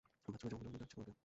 বাথরুমে 0.33 0.39
যাবে 0.43 0.55
বলে 0.61 0.67
উনি 0.71 0.77
ডাকছে 0.81 0.95
তোমাকে। 0.97 1.11